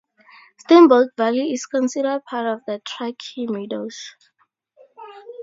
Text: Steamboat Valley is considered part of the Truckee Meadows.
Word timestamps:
Steamboat 0.61 1.09
Valley 1.15 1.53
is 1.53 1.67
considered 1.67 2.23
part 2.25 2.47
of 2.47 2.61
the 2.65 2.81
Truckee 2.83 3.45
Meadows. 3.45 4.15